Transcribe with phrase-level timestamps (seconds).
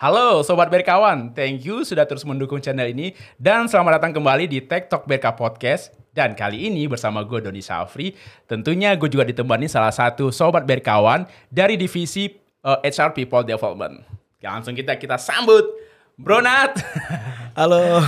[0.00, 4.64] Halo Sobat Berkawan, thank you sudah terus mendukung channel ini dan selamat datang kembali di
[4.64, 5.92] Tech Talk Berka Podcast.
[6.16, 8.16] Dan kali ini bersama gue Doni Safri,
[8.48, 12.32] tentunya gue juga ditemani salah satu Sobat Berkawan dari divisi
[12.64, 14.00] uh, HR People Development.
[14.40, 15.68] Ya, langsung kita kita sambut
[16.16, 16.80] Bro Nat.
[17.60, 18.00] Halo.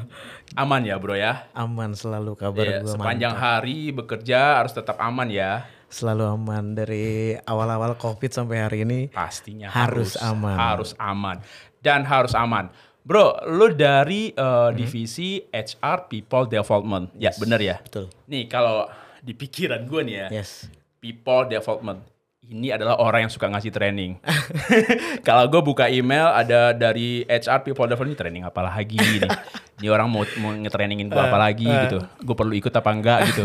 [0.64, 1.44] aman ya bro ya?
[1.52, 3.44] Aman selalu kabar Iya, gue sepanjang mantap.
[3.60, 5.68] hari bekerja harus tetap aman ya.
[5.94, 9.06] Selalu aman dari awal-awal covid sampai hari ini.
[9.14, 10.58] Pastinya Harus aman.
[10.58, 11.38] Harus aman.
[11.78, 12.66] Dan harus aman.
[13.06, 14.74] Bro, lu dari uh, Mhm.
[14.74, 17.14] divisi HR People Development.
[17.14, 17.76] Ya, bener ya?
[17.78, 18.10] Betul.
[18.26, 18.90] Nih, kalau
[19.22, 20.66] di pikiran gue nih ya, Yes.
[20.98, 22.02] People Development.
[22.44, 24.18] Ini adalah orang yang suka ngasih training.
[25.28, 29.30] kalau gue buka email ada dari HR People Development, ini training apa lagi nih?
[29.74, 31.98] Ini orang mau, mau nge-trainingin gue apa lagi gitu.
[32.22, 33.44] Gue perlu ikut apa enggak gitu.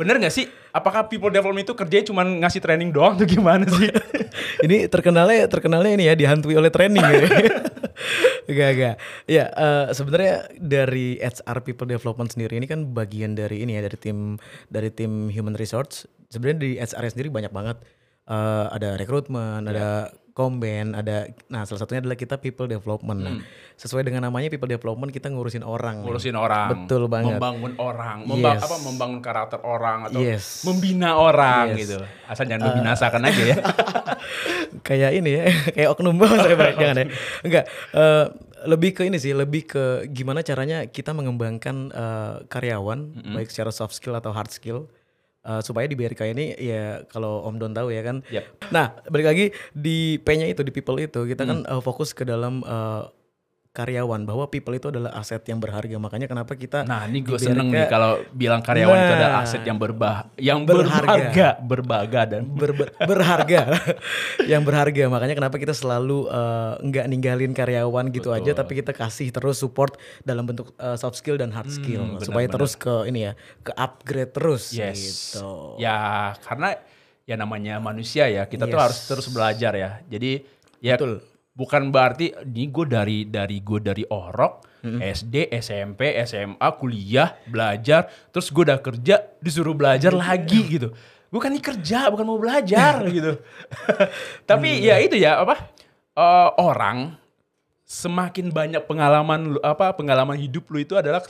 [0.00, 0.48] Bener gak sih?
[0.72, 3.92] Apakah People Development itu kerjanya cuma ngasih training doang atau gimana sih?
[4.64, 7.20] ini terkenalnya terkenalnya ini ya dihantui oleh training ya.
[8.48, 8.96] Gak gak.
[9.28, 13.98] Ya eh, sebenarnya dari HR People Development sendiri ini kan bagian dari ini ya dari
[14.00, 14.40] tim
[14.72, 16.08] dari tim Human Resource.
[16.32, 17.84] Sebenarnya di HR sendiri banyak banget.
[18.24, 23.20] Eh, ada rekrutmen, ada komben, ada nah salah satunya adalah kita people development.
[23.20, 23.34] Nah,
[23.74, 26.00] sesuai dengan namanya people development kita ngurusin orang.
[26.00, 27.36] ngurusin orang, Betul banget.
[27.36, 28.62] membangun orang, memba- Yes.
[28.62, 30.62] apa membangun karakter orang atau Yes.
[30.62, 31.74] membina orang Yes.
[31.74, 31.96] Uh, gitu.
[32.24, 33.56] Asal jangan membinasakan aja ya.
[34.86, 37.06] kayak ini ya, kayak oknum banget saya jangan ya.
[37.42, 38.26] Enggak, eh,
[38.60, 42.98] lebih ke ini sih, lebih ke gimana caranya kita mengembangkan eh, karyawan
[43.34, 44.86] baik secara soft skill atau hard skill
[45.44, 48.22] eh, supaya di BRK ini ya kalau Om Don tahu ya kan.
[48.28, 48.44] Yap.
[48.72, 52.64] Nah, balik lagi di P-nya itu di people itu kita kan eh, fokus ke dalam
[52.64, 53.02] eh,
[53.70, 55.94] karyawan bahwa people itu adalah aset yang berharga.
[55.94, 59.46] Makanya kenapa kita Nah, ini gue seneng nih kalau bilang karyawan itu adalah Nah.
[59.46, 60.98] aset yang berbah, yang Berharga.
[60.98, 63.60] berharga, berbaga dan ber- ber- berharga
[64.50, 69.30] yang berharga makanya kenapa kita selalu eh, nggak ninggalin karyawan gitu aja tapi kita kasih
[69.30, 72.54] terus support dalam bentuk eh, soft skill dan hard skill benar, supaya benar.
[72.58, 74.98] terus ke ini ya ke upgrade terus yes.
[74.98, 75.96] gitu Ya,
[76.40, 76.74] karena
[77.22, 78.82] ya namanya manusia ya, kita tuh Yes.
[78.82, 79.90] harus terus belajar ya.
[80.04, 80.42] Jadi
[80.80, 81.22] ya Betul.
[81.54, 88.48] Bukan berarti ini gue dari dari gue dari orok SD, SMP, SMA, kuliah, belajar, terus
[88.48, 90.88] gue udah kerja disuruh belajar lagi gitu.
[91.30, 93.36] Gue kan ini kerja bukan mau belajar gitu.
[94.48, 95.68] Tapi ya itu ya apa
[96.16, 97.20] eh, orang
[97.84, 101.20] semakin banyak pengalaman apa pengalaman hidup lu itu adalah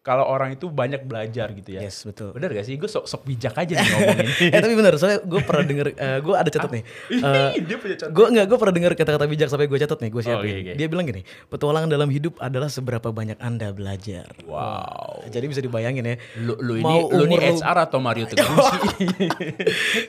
[0.00, 1.84] kalau orang itu banyak belajar gitu ya.
[1.84, 2.74] yes betul Bener gak sih?
[2.74, 4.26] Gue sok, sok bijak aja nih ngomongin.
[4.54, 5.86] eh tapi bener soalnya gue pernah denger
[6.18, 6.82] gue ada catat nih
[7.20, 8.10] Eh, Dia punya contoh.
[8.10, 10.72] gue nggak gue pernah dengar kata-kata bijak sampai gue catat nih gue siapin oke, oke.
[10.74, 15.28] dia bilang gini petualangan dalam hidup adalah seberapa banyak anda belajar Wow.
[15.28, 18.80] jadi bisa dibayangin ya Lu, lu ini, Mau lu ini HR atau Mario Teguh sih?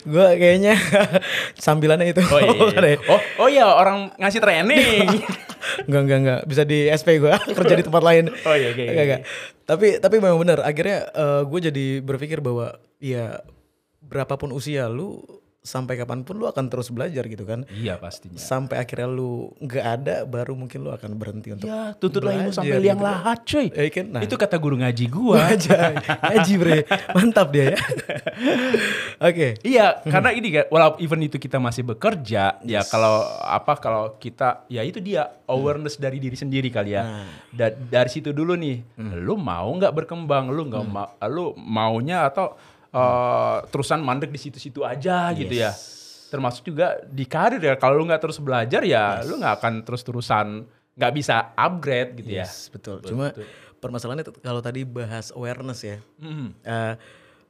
[0.04, 0.80] gue kayaknya
[1.56, 2.80] sambilannya itu Oh iya, iya.
[2.88, 3.00] ya?
[3.06, 5.08] Oh, oh iya orang ngasih training.
[5.88, 6.42] Enggak, enggak, enggak.
[6.48, 8.26] Bisa di SP gue kerja di tempat lain.
[8.32, 9.22] Oh iya, oke, oke, Enggak, enggak.
[9.66, 10.60] Tapi tapi memang benar.
[10.64, 11.08] Akhirnya
[11.48, 13.42] gue jadi berpikir bahwa ya
[14.02, 17.70] berapapun usia lu sampai kapan pun lu akan terus belajar gitu kan.
[17.72, 18.36] iya pastinya.
[18.36, 22.78] Sampai akhirnya lu nggak ada baru mungkin lu akan berhenti untuk Ya, tuntutlah ilmu sampai
[22.78, 23.06] liang gitu.
[23.06, 23.68] lahat, cuy.
[23.70, 24.06] Eh, kan?
[24.10, 24.22] Nah.
[24.22, 25.38] Itu kata guru ngaji gua.
[25.54, 26.80] aja ngaji bre
[27.12, 27.80] mantap dia ya
[29.22, 34.18] oke Iya, karena ini kan, walaupun even itu kita masih bekerja, ya kalau apa kalau
[34.18, 37.04] kita, ya itu dia awareness dari diri sendiri kali ya.
[37.04, 37.28] Nah.
[37.52, 38.82] Da- dari situ dulu nih,
[39.16, 42.56] lu mau nggak berkembang, lu nggak mau, lu maunya atau
[42.92, 45.72] eh, terusan mandek di situ-situ aja gitu ya.
[46.32, 50.48] Termasuk juga di karir ya, kalau lu nggak terus belajar ya, lu nggak akan terus-terusan
[50.96, 52.48] nggak bisa upgrade gitu ya.
[52.48, 53.04] Yes, betul.
[53.04, 53.36] Cuma
[53.80, 55.98] permasalahannya tuh kalau tadi bahas awareness ya.
[56.64, 56.96] eh,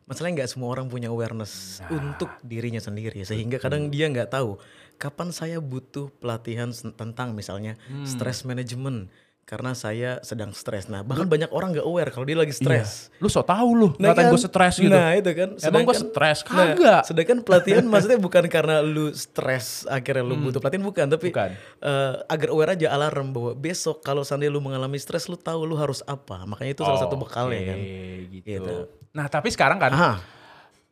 [0.09, 4.59] masalahnya nggak semua orang punya awareness untuk dirinya sendiri sehingga kadang dia nggak tahu
[4.99, 9.07] kapan saya butuh pelatihan tentang misalnya stress management
[9.43, 10.87] karena saya sedang stres.
[10.87, 13.11] Nah, bahkan banyak orang nggak aware kalau dia lagi stres.
[13.17, 14.31] Lu so tau lu, Nah, ngatain kan?
[14.31, 14.87] gue stres gitu.
[14.87, 15.49] Nah, itu kan.
[15.59, 16.39] Emang gue stres?
[16.47, 17.01] Nah, Kagak.
[17.03, 21.51] sedangkan pelatihan maksudnya bukan karena lu stres akhirnya lu butuh pelatihan bukan, tapi Bukan.
[21.79, 25.75] eh, agar aware aja alarm bahwa besok kalau seandainya lu mengalami stres lu tahu lu
[25.75, 26.45] harus apa.
[26.45, 27.77] Makanya itu salah satu bekalnya Oke, kan.
[28.31, 28.47] gitu.
[28.47, 28.75] Gitu.
[29.11, 30.13] Nah tapi sekarang kan, Aha.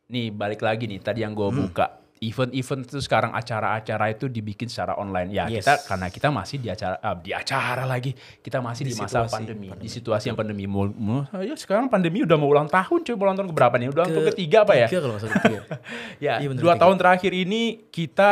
[0.06, 1.64] nih balik lagi nih tadi yang gue Hmm.
[1.64, 1.96] buka.
[2.20, 5.32] Event-event itu sekarang acara-acara itu dibikin secara online.
[5.32, 5.64] Ya Yes.
[5.64, 8.12] kita karena kita masih di acara ah, di acara lagi.
[8.44, 10.64] Kita masih di, Di masa situasi pandemi, di situasi yang pandemi.
[10.68, 13.88] Mau, mau, ya sekarang pandemi udah mau ulang tahun cuy, ulang tahun keberapa nih?
[13.88, 14.86] Udah tahun ketiga apa ya?
[14.92, 15.60] Tiga kalau nggak salah tiga.
[16.20, 16.82] Ya, Iya, bener, dua tiga.
[16.84, 18.30] tahun terakhir ini kita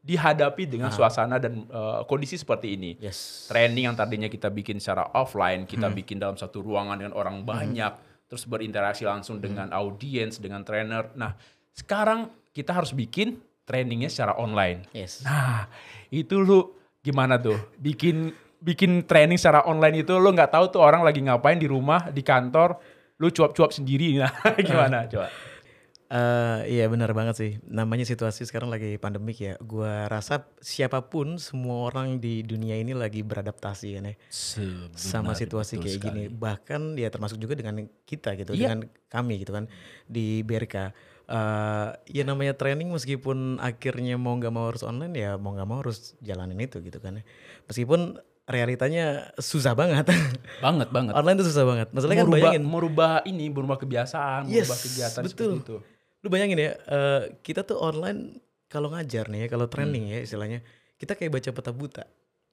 [0.00, 2.96] dihadapi dengan suasana dan eh, kondisi seperti ini.
[2.96, 3.52] Yes.
[3.52, 7.92] Training yang tadinya kita bikin secara offline, kita bikin dalam satu ruangan dengan orang banyak,
[8.32, 11.12] terus berinteraksi langsung dengan audiens, dengan trainer.
[11.12, 11.36] Nah,
[11.76, 13.36] sekarang kita harus bikin
[13.68, 14.88] trainingnya secara online.
[14.96, 15.20] Yes.
[15.20, 15.68] Nah,
[16.08, 16.72] itu lu
[17.06, 17.54] Gimana tuh?
[17.78, 22.10] Bikin bikin training secara online itu lo nggak tahu tuh orang lagi ngapain di rumah,
[22.10, 22.82] di kantor,
[23.22, 24.18] lu cuap-cuap sendiri.
[24.18, 25.30] Nah, gimana coba?
[26.06, 27.50] Eh, iya benar banget sih.
[27.66, 29.54] Namanya situasi sekarang lagi pandemik ya.
[29.62, 34.14] Gua rasa siapa pun semua orang di dunia ini lagi beradaptasi kan ya
[34.94, 36.22] sama situasi kayak gini.
[36.30, 38.74] Bahkan ya termasuk juga dengan kita gitu, Iya.
[38.74, 39.70] dengan kami gitu kan
[40.10, 40.90] di BRK.
[41.26, 45.82] Eh, ya namanya training meskipun akhirnya mau nggak mau harus online ya mau nggak mau
[45.82, 47.24] harus jalanin itu gitu kan ya.
[47.66, 50.06] Meskipun realitanya susah banget.
[50.62, 51.18] Banget banget.
[51.18, 51.88] online tuh susah banget.
[51.90, 55.34] Masalahnya kan bayangin merubah ini, merubah kebiasaan, Yes, merubah kegiatan betul.
[55.34, 55.76] seperti itu.
[56.22, 58.38] Lu bayangin ya, eh, kita tuh online
[58.70, 60.62] kalau ngajar nih ya, kalau training ya istilahnya,
[60.94, 62.04] kita kayak baca peta buta.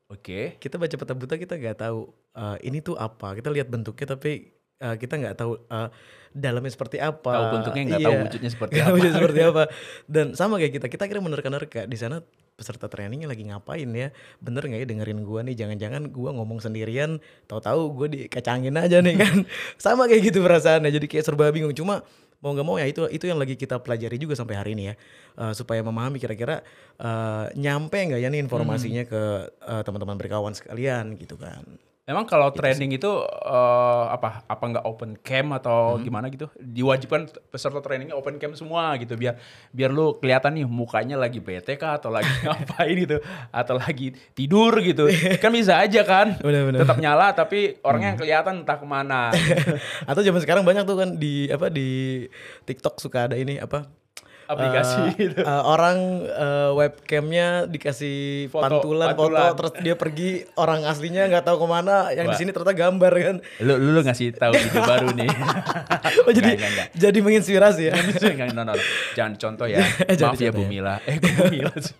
[0.09, 0.57] Oke.
[0.57, 2.09] Kita baca peta buta kita nggak tahu
[2.41, 3.37] eh, ini tuh apa.
[3.37, 4.49] Kita lihat bentuknya tapi
[4.83, 5.89] eh, kita nggak tahu eh,
[6.33, 7.29] dalamnya seperti apa.
[7.29, 8.23] Tahu bentuknya nggak tahu Iya.
[8.25, 8.93] wujudnya seperti tahu apa.
[8.93, 9.63] wujudnya seperti apa.
[10.05, 11.85] Dan sama kayak kita, kita kira menerka-nerka.
[11.85, 12.19] Di sana
[12.53, 14.09] peserta trainingnya lagi ngapain ya?
[14.37, 15.55] Bener nggak ya dengerin gua nih?
[15.55, 17.17] Jangan-jangan gua ngomong sendirian.
[17.45, 19.35] Tahu-tahu gue dikacangin aja nih kan?
[19.81, 20.89] Sama kayak gitu perasaannya.
[20.89, 21.73] Jadi kayak serba bingung.
[21.73, 22.01] Cuma
[22.43, 24.95] mau nggak mau ya itu itu yang lagi kita pelajari juga sampai hari ini ya.
[25.33, 26.65] Eh, supaya memahami kira-kira
[26.97, 31.61] eh, nyampe nggak ya nih informasinya ke eh, teman-teman berkawan sekalian gitu kan
[32.03, 33.07] Emang kalau training itu
[33.47, 36.51] eh, apa apa nggak open cam atau gimana gitu?
[36.59, 39.39] Diwajibkan peserta trainingnya open cam semua gitu biar
[39.71, 43.23] biar lu kelihatan nih mukanya lagi bete kah atau lagi ngapain gitu
[43.55, 45.07] atau lagi tidur gitu.
[45.39, 46.35] Kan bisa aja kan.
[46.43, 46.83] Bener-bener.
[46.83, 49.31] Tetap nyala tapi orangnya yang kelihatan entah ke mana.
[50.11, 52.27] atau zaman sekarang banyak tuh kan di apa di
[52.67, 54.02] TikTok suka ada ini apa
[54.43, 55.39] Aplikasi eh, gitu.
[55.39, 59.41] eh, orang eh, webcamnya dikasih Foto, pantulan, pantulan.
[59.41, 63.11] foto terus dia pergi orang aslinya nggak tahu ke mana yang di sini ternyata gambar
[63.13, 65.29] kan Lu lu, lu ngasih tahu ide baru nih.
[66.27, 66.87] oh jadi Nggak, nggak, nggak.
[66.93, 68.83] jadi menginspirasi ya Enggak, no, no, no.
[69.13, 69.79] Jangan contoh ya.
[70.21, 70.69] Maaf ya Bu ya.
[70.69, 70.95] Mila.
[71.03, 71.95] Eh Bu Mila sih?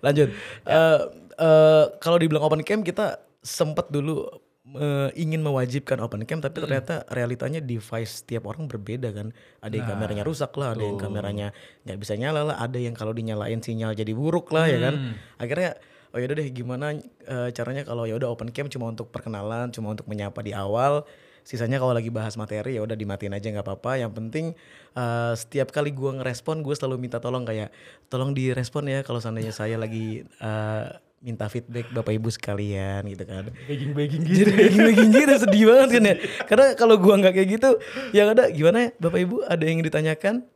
[0.00, 0.28] lanjut
[0.62, 0.98] Eh,
[1.36, 4.28] eh, kalau dibilang open cam kita sempet dulu
[4.76, 9.34] eh, ingin mewajibkan open cam tapi ternyata realitanya device tiap orang berbeda kan?
[9.64, 11.56] Ada yang kameranya rusak lah ada yang kameranya
[11.88, 14.94] nggak bisa nyala lah ada yang kalau dinyalain sinyal jadi buruk lah ya kan?
[15.40, 15.80] Akhirnya
[16.10, 19.94] oh yaudah deh gimana eh, caranya kalau ya udah open cam cuma untuk perkenalan cuma
[19.94, 21.06] untuk menyapa di awal
[21.40, 23.98] sisanya kalau lagi bahas materi ya udah dimatiin aja nggak apa-apa.
[23.98, 24.46] Yang penting
[24.94, 27.72] eh, setiap kali gua ngerespon gue selalu minta tolong kayak
[28.12, 30.86] tolong direspon ya kalau seandainya saya lagi eh,
[31.20, 33.52] minta feedback bapak ibu sekalian gitu kan.
[33.68, 36.14] Begging begging jadi begging-begging gitu sedih banget kan ya.
[36.48, 37.70] Karena kalau gua nggak kayak gitu
[38.16, 40.48] yang ada gimana ya bapak ibu ada yang ditanyakan?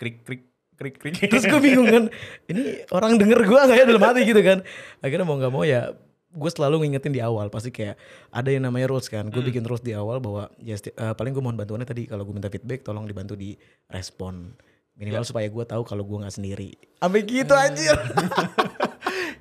[0.00, 0.42] Krik krik
[0.78, 1.14] krik krik.
[1.28, 2.04] terus gue bingung kan
[2.48, 4.58] ini orang denger gua nggak ya dalam hati gitu kan.
[5.04, 5.92] Akhirnya mau nggak mau ya
[6.28, 7.96] gue selalu ngingetin di awal pasti kayak
[8.32, 9.28] ada yang namanya rules kan.
[9.28, 12.32] Gue bikin rules di awal bahwa ya eh, paling gue mohon bantuannya tadi kalau gue
[12.32, 13.52] minta feedback tolong dibantu di
[13.92, 14.56] respon.
[14.96, 16.72] Minimal supaya gue tahu kalau gue nggak sendiri.
[17.04, 17.94] Sampai gitu anjir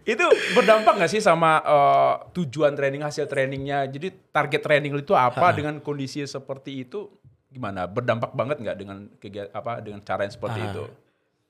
[0.07, 0.23] itu
[0.55, 3.83] berdampak gak sih sama eh, tujuan training hasil trainingnya?
[3.85, 7.11] Jadi target training itu apa dengan kondisi seperti itu?
[7.47, 7.83] Gimana?
[7.85, 10.85] Berdampak banget nggak dengan kegiatan apa dengan cara yang seperti itu?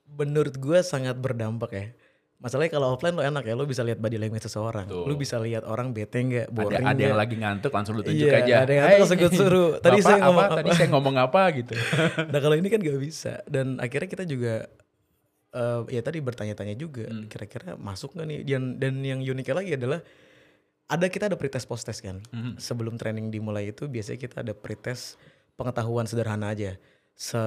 [0.08, 1.86] menurut gue sangat berdampak ya
[2.38, 5.04] masalahnya kalau offline lo enak ya lo bisa lihat body language seseorang Betul.
[5.04, 7.18] lo bisa lihat orang bete nggak Ada, boring ada yang nggak.
[7.18, 8.56] lagi ngantuk langsung lu tunjuk Iya, aja.
[8.62, 9.72] ada yang ngantuk langsung gue suruh.
[9.82, 10.56] Tadi Bapak saya ngomong apa?
[10.56, 11.74] Tadi apa?" saya ngomong apa gitu.
[12.32, 14.54] nah kalau ini kan gak bisa dan akhirnya kita juga
[15.50, 17.28] eh, ya tadi bertanya-tanya juga Hmm.
[17.28, 20.00] kira-kira masuk nggak nih dan dan yang uniknya lagi adalah
[20.88, 22.56] ada kita ada pretest post test kan Hmm.
[22.58, 25.16] sebelum training dimulai itu biasanya kita ada pretest
[25.56, 26.76] pengetahuan sederhana aja
[27.18, 27.40] se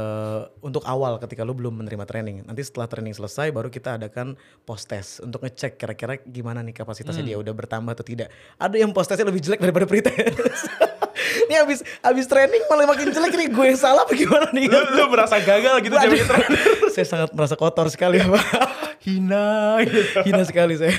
[0.60, 4.34] untuk awal ketika lu belum menerima training nanti setelah training selesai baru kita adakan
[4.66, 7.30] post test untuk ngecek kira-kira gimana nih kapasitasnya Hmm.
[7.30, 8.28] dia udah bertambah atau tidak
[8.58, 10.66] ada yang post testnya lebih jelek daripada pretest
[11.48, 14.78] ini habis habis training malah makin jelek nih gue yang salah apa gimana nih lu,
[14.96, 16.58] lu merasa gagal gitu jadi trainer.
[16.94, 18.46] saya sangat merasa kotor sekali Pak.
[19.00, 20.28] Hina gitu.
[20.28, 20.92] hina sekali saya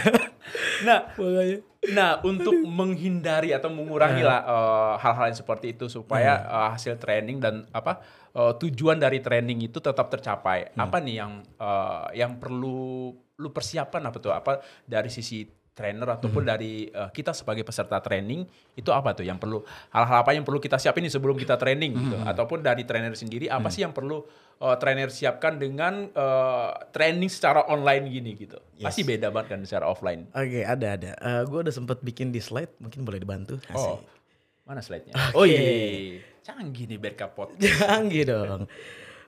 [0.81, 6.69] Nah, makanya Nah, untuk menghindari atau mengurangi lah eh, hal-hal yang seperti itu supaya eh,
[6.77, 8.05] hasil training dan apa
[8.37, 10.69] eh, tujuan dari training itu tetap tercapai.
[10.77, 14.29] Apa nih yang eh, yang perlu lu persiapkan apa tuh?
[14.29, 19.35] Apa dari sisi trainer ataupun dari eh, kita sebagai peserta training itu apa tuh yang
[19.35, 23.11] perlu hal-hal apa yang perlu kita siapin nih sebelum kita training gitu ataupun dari trainer
[23.11, 24.19] sendiri apa sih yang perlu
[24.57, 28.59] eh, trainer siapkan dengan eh, training secara online gini gitu.
[28.77, 30.27] Pasti beda banget kan secara offline.
[30.29, 31.11] oke ada ada
[31.43, 34.05] gue udah sempet bikin di slide mungkin boleh dibantu Oh, Asik.
[34.63, 35.13] mana slide-nya?
[35.37, 37.55] Oh iya, canggih nih berkapot.
[37.57, 38.67] Canggih dong.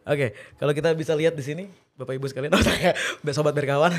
[0.03, 1.63] Oke, kalau kita bisa lihat di sini,
[1.95, 2.91] Bapak Ibu sekalian, oh saya,
[3.31, 3.91] sobat berkawan.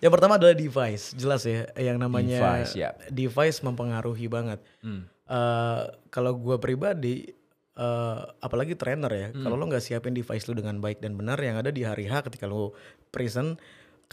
[0.00, 2.90] Yang pertama adalah device, jelas ya, yang namanya Device, ya.
[3.08, 4.60] device mempengaruhi banget.
[4.80, 5.04] Hmm.
[5.24, 7.28] Eh, kalau gue pribadi,
[7.74, 9.44] eh, apalagi trainer ya, Hmm.
[9.44, 12.24] kalau lo nggak siapin device lu dengan baik dan benar, yang ada di hari H
[12.24, 12.72] ketika lo
[13.08, 13.60] present,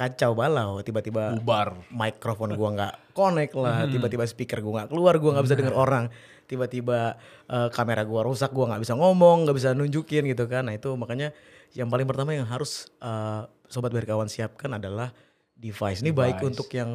[0.01, 1.77] kacau balau tiba-tiba Bubar.
[1.87, 6.05] mikrofon gua nggak connect lah tiba-tiba speaker gua nggak keluar gua nggak bisa denger orang
[6.45, 7.15] tiba-tiba
[7.45, 10.89] eh, kamera gua rusak gua nggak bisa ngomong nggak bisa nunjukin gitu kan nah itu
[10.93, 11.29] makanya
[11.71, 15.13] yang paling pertama yang harus eh, sobat berkawan siapkan adalah
[15.53, 16.49] device ini baik Device.
[16.49, 16.89] untuk yang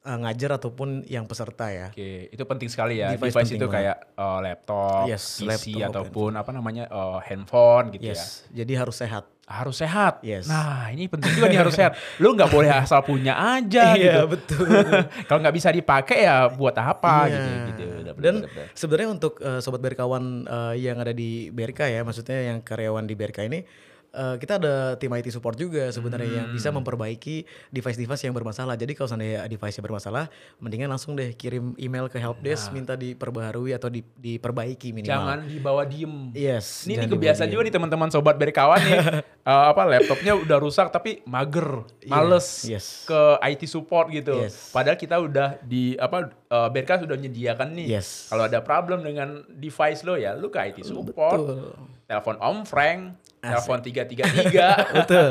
[0.00, 3.10] eh, ngajar ataupun yang peserta ya Oke, itu penting sekali ya.
[3.10, 3.74] Device Device, itu banget.
[3.74, 8.14] kayak eh, laptop, Yes, PC laptop, ataupun apa namanya eh, handphone gitu ya.
[8.14, 10.22] yes jadi harus sehat Harus sehat.
[10.22, 10.46] Yes.
[10.46, 11.98] Nah, ini penting juga nih harus sehat.
[12.16, 14.30] Lu nggak boleh asal punya aja Iya, gitu.
[14.30, 14.66] betul.
[15.26, 17.34] Kalau nggak bisa dipakai ya buat apa Iya.
[17.34, 17.84] gitu gitu.
[18.00, 18.34] Udah, Dan
[18.72, 23.14] sebenarnya untuk eh, sobat berkawan eh, yang ada di BRK ya, maksudnya yang karyawan di
[23.14, 23.66] BRK ini,
[24.10, 26.54] eh, kita ada tim IT support juga sebenarnya yang Hmm.
[26.54, 28.74] bisa memperbaiki device-device yang bermasalah.
[28.74, 30.24] Jadi kalau seandainya device-nya bermasalah,
[30.56, 35.08] mendingan langsung deh kirim email ke helpdesk minta diperbaharui atau di- diperbaiki minimal.
[35.08, 35.16] Nah.
[35.16, 36.14] Jangan dibawa diem.
[36.32, 36.84] Yes.
[36.84, 38.98] Ini, ini kebiasaan juga nih teman-teman sobat berkawan nih.
[39.40, 43.08] Eh, apa laptopnya udah rusak tapi mager, males Iya, yes.
[43.08, 44.36] ke IT support gitu.
[44.36, 44.68] Yes.
[44.68, 47.86] Padahal kita udah di apa eh, BRK sudah menyediakan nih.
[47.88, 48.28] Yes.
[48.28, 51.40] Kalau ada problem dengan device lo ya lu ke IT support.
[51.40, 51.72] Betul.
[52.04, 53.00] Telepon Om Frank,
[53.40, 54.92] telepon 333.
[55.00, 55.30] Betul.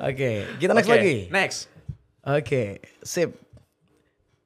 [0.00, 1.16] Oke, kita next Oke, lagi.
[1.28, 1.58] Next.
[2.22, 2.62] Oke,
[3.00, 3.30] sip.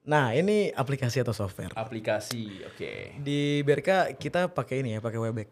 [0.03, 1.77] Nah, ini aplikasi atau software.
[1.77, 2.65] Aplikasi.
[2.65, 3.13] Oke.
[3.21, 5.51] Di BRK kita pakai ini ya, pakai Webex.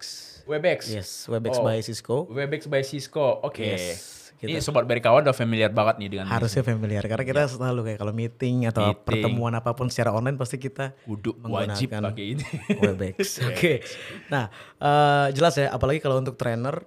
[0.48, 0.80] Webex.
[0.88, 1.62] Yes, Webex Oh.
[1.62, 2.16] by Cisco.
[2.26, 3.44] Webex by Cisco.
[3.44, 3.68] Oke.
[3.68, 7.80] Yes, Ini kita- sobat berkawan udah familiar banget nih dengan Harusnya familiar karena kita selalu
[7.84, 9.04] kayak kalau meeting atau Meeting.
[9.04, 12.44] pertemuan apa pun secara online pasti kita kudu wajib menggunakan pakai ini.
[12.76, 13.16] Webex.
[13.48, 13.80] Oke.
[14.28, 16.80] Nah, eh, jelas ya apalagi kalau untuk trainer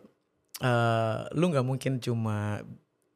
[0.60, 2.60] eh lu nggak mungkin cuma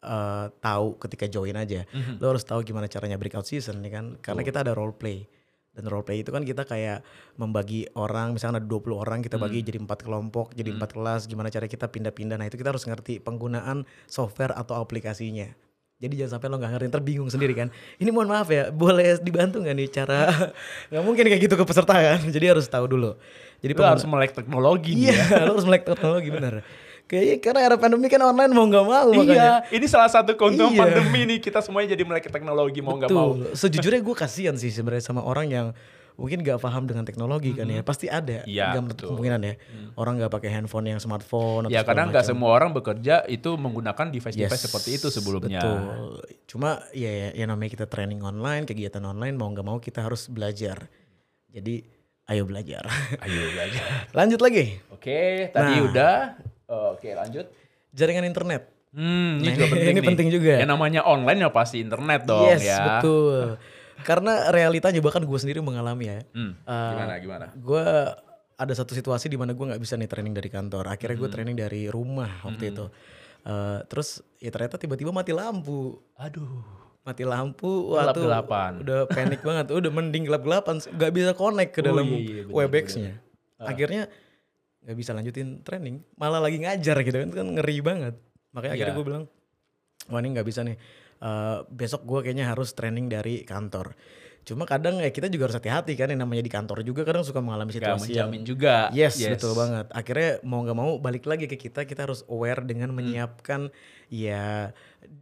[0.03, 1.87] eh, tahu ketika join aja.
[1.91, 2.19] Mhm.
[2.19, 4.05] Lu harus tahu gimana caranya breakout season nih kan.
[4.19, 5.27] Karena kita ada role play.
[5.73, 7.01] Dan role play itu kan kita kayak
[7.33, 11.49] membagi orang, misalnya ada 20 orang kita bagi jadi empat kelompok, jadi empat kelas, gimana
[11.49, 12.37] cara kita pindah-pindah.
[12.37, 15.49] Nah, itu kita harus ngerti penggunaan software atau aplikasinya.
[15.97, 17.73] Jadi jangan sampai lo nggak ngerti, ntar bingung sendiri kan.
[17.97, 20.29] Ini mohon maaf ya, boleh dibantu nggak nih cara?
[20.93, 22.19] nggak mungkin kayak gitu ke peserta kan.
[22.21, 23.17] Jadi harus tahu dulu.
[23.63, 25.15] Jadi Lu harus melek teknologi nih ya.
[25.25, 26.53] Iya, lo harus melek teknologi bener.
[27.03, 29.61] Kayaknya karena era pandemi kan online mau nggak mau makanya.
[29.61, 30.81] Iya, ini salah satu keuntungan Iya.
[30.81, 31.39] pandemi nih.
[31.39, 33.35] Kita semuanya jadi melek teknologi mau nggak mau.
[33.51, 35.67] Sejujurnya gue kasihan sih sebenarnya sama orang yang
[36.13, 37.81] mungkin nggak paham dengan teknologi kan ya.
[37.81, 38.45] Pasti ada.
[38.45, 39.07] Iya, Nggak menutup betul.
[39.13, 39.53] kemungkinan ya.
[39.93, 41.67] Orang nggak pakai handphone yang smartphone.
[41.67, 45.59] atau Ya kadang nggak semua orang bekerja itu menggunakan device-device Yes, seperti itu sebelumnya.
[45.59, 46.23] Betul.
[46.47, 50.29] Cuma ya, ya, ya namanya kita training online, kegiatan online mau nggak mau kita harus
[50.29, 50.85] belajar.
[51.49, 51.81] Jadi
[52.25, 52.85] ayo belajar.
[53.19, 53.85] Ayo belajar.
[54.17, 54.79] Lanjut lagi.
[54.89, 55.85] Oke, tadi Nah.
[55.85, 56.15] udah.
[56.65, 57.45] Oke, lanjut.
[57.91, 58.69] Jaringan internet.
[58.89, 60.05] Hmm, ini Nah, juga penting ini nih.
[60.05, 60.53] penting juga.
[60.55, 62.77] Yang namanya online ya pasti internet dong yes, ya.
[62.97, 63.57] betul.
[63.99, 66.19] Karena realitanya bahkan gue sendiri mengalami ya.
[66.31, 67.45] Hmm, Eh, gimana gimana?
[67.51, 67.85] gue
[68.53, 70.85] ada satu situasi di mana gue nggak bisa nih training dari kantor.
[70.87, 71.23] Akhirnya Hmm.
[71.23, 72.85] gue training dari rumah waktu itu.
[73.43, 75.97] Eh, terus ya ternyata tiba-tiba mati lampu.
[76.15, 76.61] Aduh.
[77.01, 78.71] Mati lampu, wah tuh Gelap-gelapan.
[78.79, 79.65] udah panik banget.
[79.69, 83.13] Udah mending gelap-gelapan, nggak bisa connect ke Oh, dalam iya, iya, bener, Webex-nya.
[83.59, 84.03] Akhirnya
[84.83, 88.15] nggak bisa lanjutin training, malah lagi ngajar gitu kan, kan ngeri banget.
[88.51, 88.99] Makanya akhirnya Iya.
[88.99, 89.23] gue bilang,
[90.11, 90.77] wah ini nggak bisa nih.
[91.23, 93.95] Eh, besok gue kayaknya harus training dari kantor.
[94.43, 97.39] Cuma kadang ya kita juga harus hati-hati kan yang namanya di kantor juga kadang suka
[97.39, 98.91] mengalami Gak situasi yang menjamin juga.
[98.91, 99.87] Yes, betul banget.
[99.95, 102.99] Akhirnya mau nggak mau balik lagi ke kita, kita harus aware dengan Hmm.
[104.13, 104.69] Ya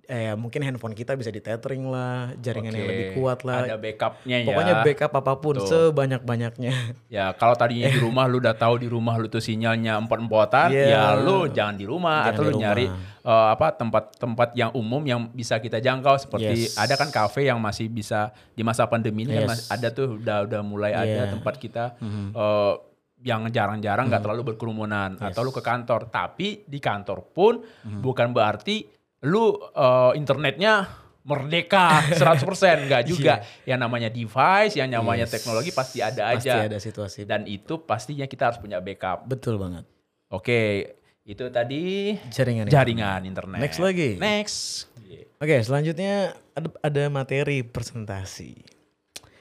[0.06, 3.64] eh, mungkin handphone kita bisa di tethering lah, jaringan yang Oke, lebih kuat lah.
[3.66, 4.46] Ada backupnya ya.
[4.46, 6.74] Pokoknya backup apa pun sebanyak-banyaknya.
[7.08, 10.86] Ya kalau tadinya di rumah lu udah tahu di rumah lu tuh sinyalnya empot-empotan, Iya.
[10.92, 12.64] ya lu jangan di rumah Jangan atau di lu rumah.
[12.68, 12.86] nyari
[13.22, 16.76] eh, apa tempat-tempat yang umum yang bisa kita jangkau seperti Yes.
[16.76, 19.50] ada kan kafe yang masih bisa di masa pandemi ini kan Yes.
[19.50, 21.32] masih ada tuh udah udah mulai ada Iya.
[21.32, 21.96] tempat kita
[22.36, 22.74] eh,
[23.22, 26.10] yang jarang-jarang nggak terlalu berkerumunan atau lu ke kantor.
[26.10, 27.62] Tapi di kantor pun
[28.00, 28.86] bukan berarti
[29.24, 30.90] lu eh, internetnya
[31.22, 33.46] merdeka 100% nggak juga.
[33.62, 35.34] Yang namanya device, yang namanya Yes.
[35.38, 36.66] teknologi pasti ada Pasti aja.
[36.66, 37.30] ada situasi.
[37.30, 39.30] Dan itu pastinya kita harus punya backup.
[39.30, 39.86] Betul banget.
[40.34, 42.66] Oke, itu tadi Jaringan.
[42.66, 43.62] jaringan internet.
[43.62, 44.18] Next lagi.
[44.18, 44.90] Next.
[45.38, 48.81] Oke, selanjutnya ada, ada materi presentasi.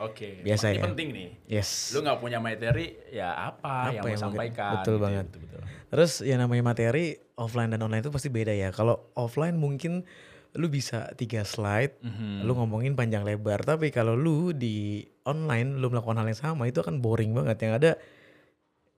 [0.01, 0.41] Oke.
[0.41, 0.83] Biasa ini ya.
[0.83, 1.29] penting nih.
[1.47, 1.93] Yes.
[1.93, 4.73] Lu nggak punya materi, ya apa, yang mau yang mungkin- sampaikan?
[4.77, 5.27] betul gitu, banget.
[5.29, 5.61] Betul, betul.
[5.91, 7.05] Terus yang namanya materi
[7.35, 8.71] offline dan online itu pasti beda ya.
[8.71, 10.07] Kalau offline mungkin
[10.53, 12.43] lu bisa tiga slide, Mhm.
[12.43, 13.61] lu ngomongin panjang lebar.
[13.61, 17.61] Tapi kalau lu di online lu melakukan hal yang sama itu akan boring banget.
[17.61, 17.91] Yang ada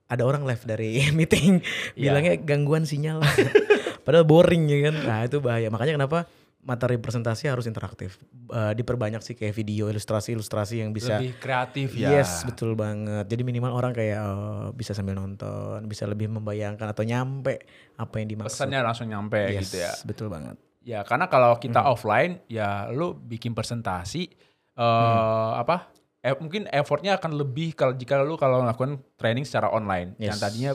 [0.05, 1.61] ada orang live dari meeting
[1.93, 2.09] Iya.
[2.09, 3.21] bilangnya gangguan sinyal.
[4.05, 4.95] Padahal boring ya kan.
[4.99, 5.67] Nah itu bahaya.
[5.67, 6.25] Makanya kenapa
[6.63, 8.17] materi presentasi harus interaktif.
[8.49, 12.19] Eh, diperbanyak sih kayak video, ilustrasi-ilustrasi yang bisa Lebih kreatif ya.
[12.19, 13.27] Yes, betul banget.
[13.27, 18.27] Jadi minimal orang kayak eh, bisa sambil nonton, bisa lebih membayangkan atau nyampe apa yang
[18.29, 18.55] dimaksud.
[18.55, 19.91] Pesannya langsung nyampe Yes, gitu ya.
[20.03, 20.55] betul banget.
[20.79, 21.91] Ya karena kalau kita Hmm.
[21.91, 24.31] offline ya lu bikin presentasi
[24.73, 25.59] eh Hmm.
[25.59, 25.91] apa?
[26.19, 30.15] Eh, mungkin effortnya akan lebih kalau jika lu kalau melakukan training secara online.
[30.15, 30.41] Yang Yes.
[30.41, 30.71] tadinya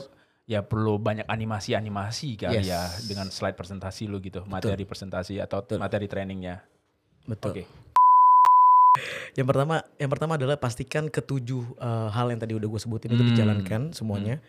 [0.49, 2.65] ya perlu banyak animasi-animasi kali Yes.
[2.65, 6.65] ya dengan slide presentasi lu gitu, materi presentasi atau materi trainingnya.
[7.29, 7.53] Betul.
[7.53, 7.63] Oke.
[9.37, 13.21] Yang pertama, yang pertama adalah pastikan ketujuh eh, hal yang tadi udah gue sebutin itu
[13.21, 13.29] Hmm.
[13.31, 14.41] dijalankan semuanya.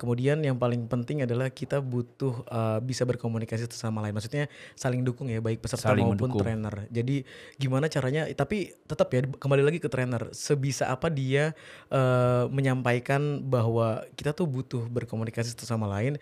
[0.00, 4.16] Kemudian yang paling penting adalah kita butuh eh, bisa berkomunikasi satu sama lain.
[4.16, 6.40] Maksudnya saling dukung ya, baik peserta Saling maupun mendukung.
[6.40, 6.88] trainer.
[6.88, 7.20] Jadi
[7.60, 8.24] gimana caranya?
[8.32, 10.32] Tapi tetap ya kembali lagi ke trainer.
[10.32, 11.52] Sebisa apa dia
[11.92, 16.16] eh, menyampaikan bahwa kita tuh butuh berkomunikasi satu sama lain.